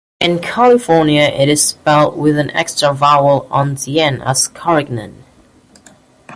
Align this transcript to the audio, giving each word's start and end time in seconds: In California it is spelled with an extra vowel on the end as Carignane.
In 0.19 0.39
California 0.39 1.21
it 1.21 1.47
is 1.47 1.63
spelled 1.63 2.17
with 2.17 2.35
an 2.39 2.49
extra 2.55 2.91
vowel 2.91 3.45
on 3.51 3.75
the 3.75 3.99
end 4.01 4.23
as 4.23 4.47
Carignane. 4.47 5.23